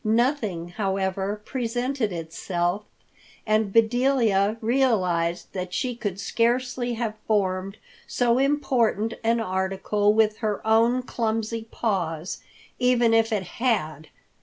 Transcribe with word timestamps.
Nothing, 0.03 0.69
however, 0.69 1.39
presented 1.45 2.11
itself, 2.11 2.85
and 3.45 3.71
Bedelia 3.71 4.57
realized 4.59 5.53
that 5.53 5.75
she 5.75 5.93
could 5.93 6.19
scarcely 6.19 6.95
have 6.95 7.13
formed 7.27 7.77
so 8.07 8.39
important 8.39 9.13
an 9.23 9.39
article 9.39 10.11
with 10.15 10.37
her 10.37 10.59
own 10.65 11.03
clumsy 11.03 11.67
paws, 11.69 12.41
even 12.79 13.13
if 13.13 13.31
it 13.31 13.43
had. 13.43 14.07